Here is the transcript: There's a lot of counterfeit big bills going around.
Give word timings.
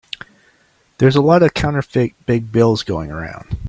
There's 0.97 1.15
a 1.15 1.21
lot 1.21 1.43
of 1.43 1.53
counterfeit 1.53 2.13
big 2.25 2.51
bills 2.51 2.81
going 2.81 3.11
around. 3.11 3.59